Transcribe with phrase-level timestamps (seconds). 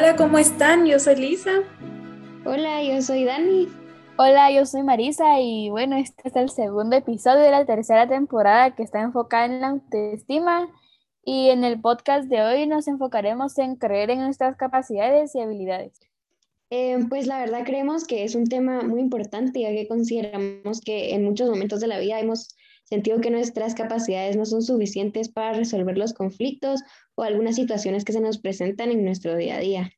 [0.00, 0.86] Hola, ¿cómo están?
[0.86, 1.62] Yo soy Lisa.
[2.46, 3.68] Hola, yo soy Dani.
[4.16, 8.74] Hola, yo soy Marisa y bueno, este es el segundo episodio de la tercera temporada
[8.74, 10.70] que está enfocada en la autoestima
[11.22, 16.00] y en el podcast de hoy nos enfocaremos en creer en nuestras capacidades y habilidades.
[16.70, 21.14] Eh, pues la verdad creemos que es un tema muy importante ya que consideramos que
[21.14, 22.56] en muchos momentos de la vida hemos
[22.90, 26.82] sentido que nuestras capacidades no son suficientes para resolver los conflictos
[27.14, 29.92] o algunas situaciones que se nos presentan en nuestro día a día.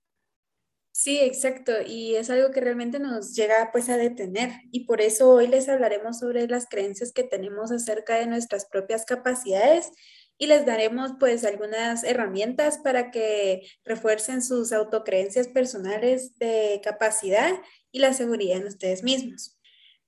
[0.95, 5.31] Sí, exacto, y es algo que realmente nos llega pues a detener y por eso
[5.31, 9.91] hoy les hablaremos sobre las creencias que tenemos acerca de nuestras propias capacidades
[10.37, 17.53] y les daremos pues algunas herramientas para que refuercen sus autocreencias personales de capacidad
[17.91, 19.59] y la seguridad en ustedes mismos.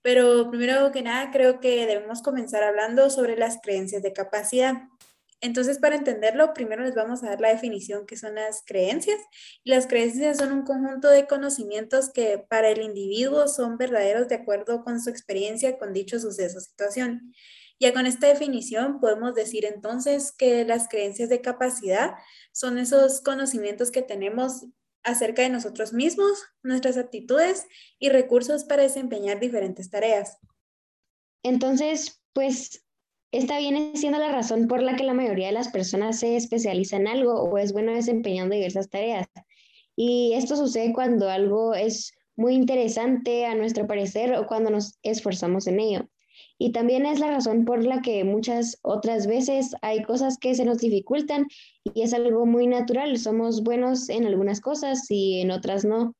[0.05, 4.83] Pero primero que nada, creo que debemos comenzar hablando sobre las creencias de capacidad.
[5.41, 9.19] Entonces, para entenderlo, primero les vamos a dar la definición que son las creencias.
[9.65, 14.85] Las creencias son un conjunto de conocimientos que para el individuo son verdaderos de acuerdo
[14.85, 17.33] con su experiencia con dicho suceso o situación.
[17.81, 22.13] Ya con esta definición podemos decir entonces que las creencias de capacidad
[22.53, 24.67] son esos conocimientos que tenemos
[25.05, 27.67] acerca de nosotros mismos, nuestras aptitudes
[27.99, 30.39] y recursos para desempeñar diferentes tareas.
[31.43, 32.85] Entonces, pues
[33.31, 36.97] esta viene siendo la razón por la que la mayoría de las personas se especializa
[36.97, 39.27] en algo o es bueno desempeñando diversas tareas.
[39.97, 45.67] Y esto sucede cuando algo es muy interesante a nuestro parecer o cuando nos esforzamos
[45.67, 46.09] en ello.
[46.65, 50.65] Y también es la razón por la que muchas otras veces hay cosas que se
[50.65, 51.47] nos dificultan
[51.85, 53.19] y es algo muy natural.
[53.19, 56.15] Somos buenos en algunas cosas y en otras no.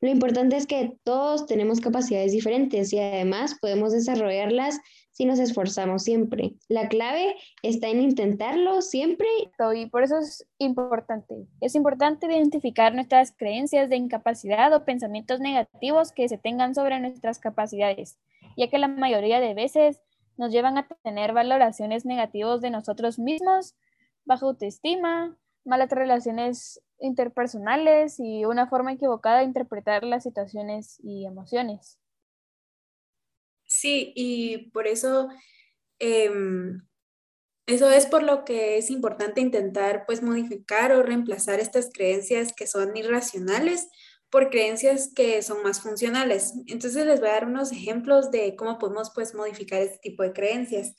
[0.00, 4.78] Lo importante es que todos tenemos capacidades diferentes y además podemos desarrollarlas
[5.10, 6.54] si nos esforzamos siempre.
[6.68, 9.26] La clave está en intentarlo siempre.
[9.74, 11.48] Y por eso es importante.
[11.60, 17.40] Es importante identificar nuestras creencias de incapacidad o pensamientos negativos que se tengan sobre nuestras
[17.40, 18.20] capacidades
[18.60, 20.02] ya que la mayoría de veces
[20.36, 23.74] nos llevan a tener valoraciones negativas de nosotros mismos,
[24.26, 25.34] baja autoestima,
[25.64, 31.98] malas relaciones interpersonales y una forma equivocada de interpretar las situaciones y emociones.
[33.64, 35.30] Sí, y por eso,
[35.98, 36.82] em,
[37.66, 42.66] eso es por lo que es importante intentar pues modificar o reemplazar estas creencias que
[42.66, 43.88] son irracionales
[44.30, 46.54] por creencias que son más funcionales.
[46.66, 50.32] Entonces les voy a dar unos ejemplos de cómo podemos pues modificar este tipo de
[50.32, 50.94] creencias.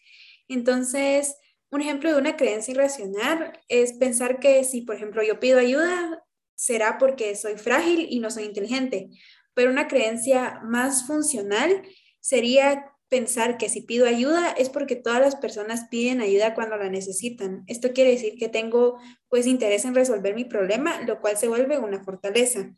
[0.48, 1.36] Entonces,
[1.70, 6.24] un ejemplo de una creencia irracional es pensar que si, por ejemplo, yo pido ayuda,
[6.56, 9.10] será porque soy frágil y no soy inteligente.
[9.54, 11.84] Pero una creencia más funcional
[12.20, 16.90] sería pensar que si pido ayuda es porque todas las personas piden ayuda cuando la
[16.90, 17.64] necesitan.
[17.68, 18.98] Esto quiere decir que tengo
[19.30, 22.74] pues interés en resolver mi problema, lo cual se vuelve una fortaleza.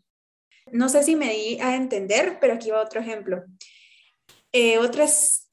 [0.72, 3.44] No sé si me di a entender, pero aquí va otro ejemplo.
[4.52, 4.80] Eh,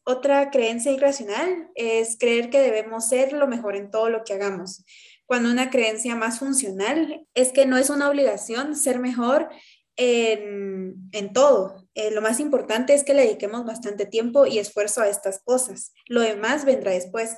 [0.04, 4.84] otra creencia irracional es creer que debemos ser lo mejor en todo lo que hagamos,
[5.30, 9.48] cuando una creencia más funcional es que no es una obligación ser mejor
[9.96, 11.86] en, todo.
[11.94, 15.92] Eh, lo más importante es que le dediquemos bastante tiempo y esfuerzo a estas cosas.
[16.08, 17.36] Lo demás vendrá después.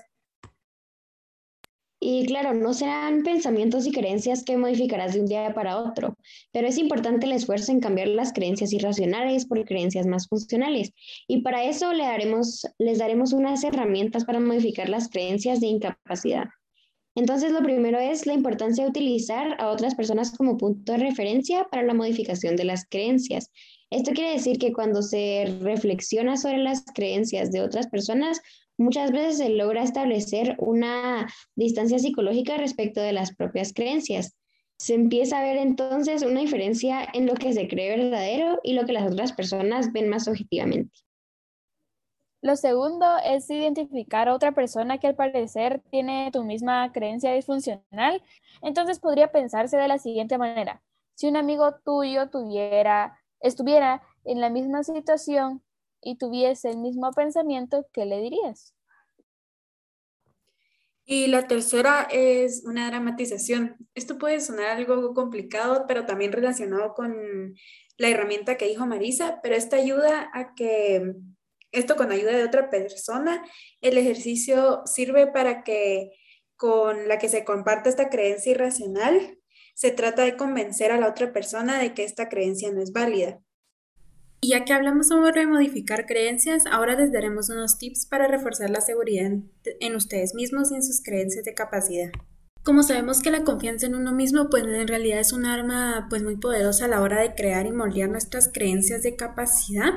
[2.05, 6.17] Y claro, no serán pensamientos y creencias que modificarás de un día para otro,
[6.51, 10.91] pero es importante el esfuerzo en cambiar las creencias irracionales por creencias más funcionales.
[11.29, 16.47] Y para eso le daremos, les daremos unas herramientas para modificar las creencias de incapacidad.
[17.15, 21.69] Entonces, lo primero es la importancia de utilizar a otras personas como punto de referencia
[21.71, 23.53] para la modificación de las creencias.
[23.91, 28.41] Esto quiere decir que cuando se reflexiona sobre las creencias de otras personas,
[28.79, 34.37] muchas veces se logra establecer una distancia psicológica respecto de las propias creencias.
[34.79, 38.85] Se empieza a ver entonces una diferencia en lo que se cree verdadero y lo
[38.85, 40.93] que las otras personas ven más objetivamente.
[42.43, 48.21] Lo segundo es identificar a otra persona que al parecer tiene tu misma creencia disfuncional.
[48.63, 50.83] Entonces podría pensarse de la siguiente manera.
[51.15, 55.63] Si un amigo tuyo tuviera, estuviera en la misma situación,
[56.03, 58.75] y tuviese el mismo pensamiento, ¿qué le dirías?
[61.05, 63.77] Y la tercera es una dramatización.
[63.95, 67.55] Esto puede sonar algo complicado, pero también relacionado con
[67.97, 71.15] la herramienta que dijo Marisa, pero esta ayuda a que,
[71.73, 73.45] esto con ayuda de otra persona,
[73.81, 76.11] el ejercicio sirve para que
[76.57, 79.39] con la que se comparte esta creencia irracional,
[79.75, 83.41] se trata de convencer a la otra persona de que esta creencia no es válida.
[84.45, 88.81] Y ya que hablamos sobre modificar creencias, ahora les daremos unos tips para reforzar la
[88.81, 89.31] seguridad
[89.79, 92.11] en, ustedes mismos y en sus creencias de capacidad.
[92.65, 96.25] Como sabemos que la confianza en uno mismo pues en realidad es un arma pues
[96.25, 99.93] muy poderosa a la hora de crear y moldear nuestras creencias de capacidad.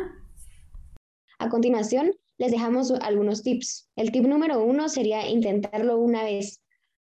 [1.39, 3.89] A continuación, les dejamos algunos tips.
[3.95, 6.61] El tip número uno sería intentarlo una vez.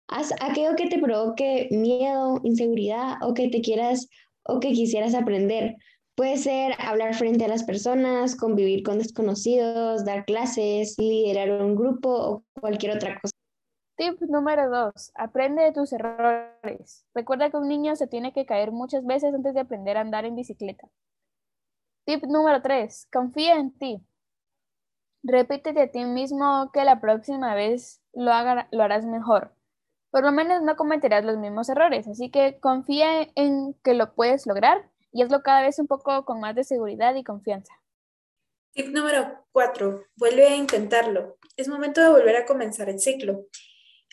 [0.10, 4.10] Haz aquello que te provoque miedo, inseguridad o que te quieras
[4.44, 5.78] o que quisieras aprender.
[6.20, 12.10] Puede ser hablar frente a las personas, convivir con desconocidos, dar clases, liderar un grupo
[12.10, 13.32] o cualquier otra cosa.
[13.96, 17.06] Tip número dos, aprende de tus errores.
[17.16, 20.26] Recuerda que un niño se tiene que caer muchas veces antes de aprender a andar
[20.26, 20.90] en bicicleta.
[22.04, 24.02] Tip número tres, confía en ti.
[25.24, 28.34] Repítete a ti mismo que la próxima vez lo,
[28.72, 29.54] lo harás mejor.
[30.12, 34.46] Por lo menos no cometerás los mismos errores, así que confía en que lo puedes
[34.46, 37.74] lograr y hazlo cada vez un poco con más de seguridad y confianza.
[38.74, 40.06] Tip número 4.
[40.16, 41.38] Vuelve a intentarlo.
[41.58, 43.48] Es momento de volver a comenzar el ciclo.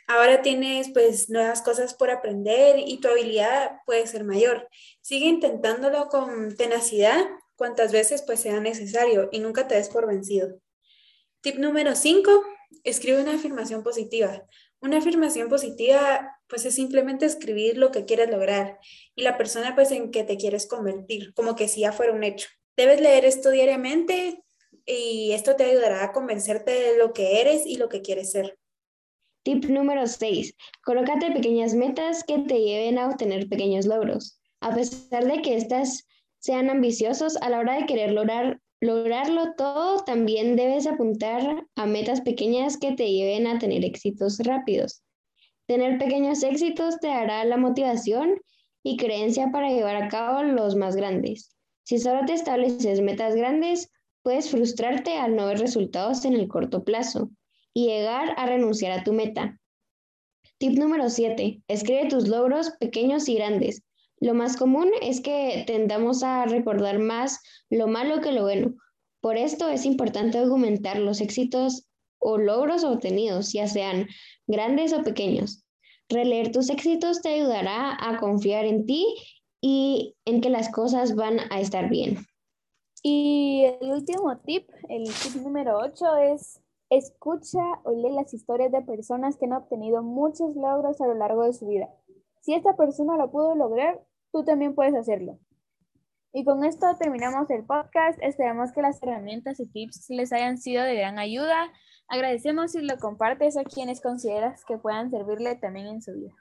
[0.08, 4.68] Ahora tienes pues nuevas cosas por aprender y tu habilidad puede ser mayor.
[5.00, 7.24] Sigue intentándolo con tenacidad
[7.56, 10.60] cuantas veces pues sea necesario y nunca te des por vencido.
[11.40, 12.30] Tip número 5.
[12.84, 14.44] Escribe una afirmación positiva.
[14.86, 18.78] Una afirmación positiva, pues es simplemente escribir lo que quieres lograr
[19.16, 22.22] y la persona pues en que te quieres convertir, como que si ya fuera un
[22.22, 22.46] hecho.
[22.76, 24.44] Debes leer esto diariamente
[24.84, 28.60] y esto te ayudará a convencerte de lo que eres y lo que quieres ser.
[29.42, 30.54] Tip número 6.
[30.84, 34.38] Colócate pequeñas metas que te lleven a obtener pequeños logros.
[34.60, 36.06] A pesar de que estas
[36.38, 42.20] sean ambiciosos, a la hora de querer lograr Lograrlo todo, también debes apuntar a metas
[42.20, 45.02] pequeñas que te lleven a tener éxitos rápidos.
[45.66, 48.34] Tener pequeños éxitos te dará la motivación
[48.82, 51.56] y creencia para llevar a cabo los más grandes.
[51.84, 53.90] Si solo te estableces metas grandes,
[54.22, 57.30] puedes frustrarte al no ver resultados en el corto plazo
[57.72, 59.58] y llegar a renunciar a tu meta.
[60.58, 61.62] Tip número 7.
[61.68, 63.82] Escribe tus logros pequeños y grandes.
[64.20, 67.40] Lo más común es que tendamos a recordar más
[67.70, 68.74] lo malo que lo bueno.
[69.20, 74.06] Por esto es importante documentar los éxitos o logros obtenidos, ya sean
[74.46, 75.64] grandes o pequeños.
[76.08, 79.06] Releer tus éxitos te ayudará a confiar en ti
[79.60, 82.18] y en que las cosas van a estar bien.
[83.02, 86.60] Y el último tip, el tip número 8 es
[86.90, 91.42] escucha o lee las historias de personas que han obtenido muchos logros a lo largo
[91.42, 91.88] de su vida.
[92.40, 95.38] Si esta persona lo pudo lograr, tú también puedes hacerlo.
[96.32, 98.18] Y con esto terminamos el podcast.
[98.20, 101.72] Esperamos que las herramientas y tips les hayan sido de gran ayuda.
[102.08, 106.34] Agradecemos si lo compartes a quienes consideras que puedan servirle también en su vida.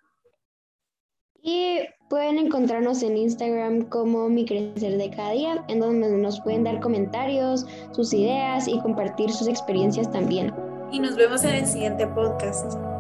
[1.42, 1.80] Y
[2.10, 6.80] pueden encontrarnos en Instagram como Mi Crecer de Cada Día, en donde nos pueden dar
[6.82, 10.52] comentarios, sus ideas y compartir sus experiencias también.
[10.92, 12.95] Y nos vemos en el siguiente podcast.